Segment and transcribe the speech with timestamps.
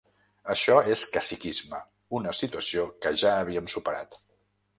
[0.53, 1.81] Això és caciquisme,
[2.21, 4.21] una situació que ja havíem superat.